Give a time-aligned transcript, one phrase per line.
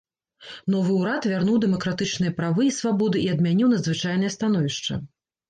[0.75, 5.01] Новы ўрад вярнуў дэмакратычныя правы і свабоды і адмяніў надзвычайнае становішча.